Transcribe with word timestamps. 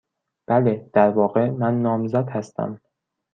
بله. 0.47 0.89
در 0.93 1.09
واقع، 1.09 1.49
من 1.49 1.81
نامزد 1.81 2.29
هستم. 2.29 2.81